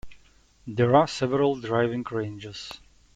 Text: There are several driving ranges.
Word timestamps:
There 0.65 0.95
are 0.95 1.05
several 1.07 1.57
driving 1.57 2.03
ranges. 2.09 2.73